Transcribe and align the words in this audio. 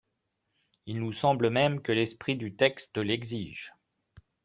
Il 0.87 0.99
nous 0.99 1.13
semble 1.13 1.51
même 1.51 1.79
que 1.79 1.91
l’esprit 1.91 2.35
du 2.35 2.55
texte 2.55 2.97
l’exige. 2.97 3.75